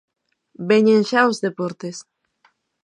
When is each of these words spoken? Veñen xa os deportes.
Veñen 0.69 1.01
xa 1.09 1.21
os 1.31 1.37
deportes. 1.45 1.97